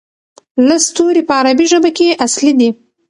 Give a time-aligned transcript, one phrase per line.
[0.67, 2.69] لس توري په عربي ژبه کې اصلي دي.